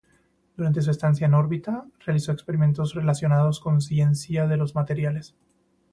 [0.57, 5.35] Durante su estancia en órbita, realizó experimentos relacionados con ciencia de los materiales.